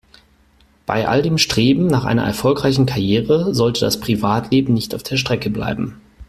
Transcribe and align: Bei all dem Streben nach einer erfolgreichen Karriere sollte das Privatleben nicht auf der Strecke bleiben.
Bei 0.87 1.07
all 1.07 1.21
dem 1.21 1.37
Streben 1.37 1.85
nach 1.85 2.05
einer 2.05 2.23
erfolgreichen 2.25 2.87
Karriere 2.87 3.53
sollte 3.53 3.81
das 3.81 3.99
Privatleben 3.99 4.73
nicht 4.73 4.95
auf 4.95 5.03
der 5.03 5.17
Strecke 5.17 5.51
bleiben. 5.51 6.01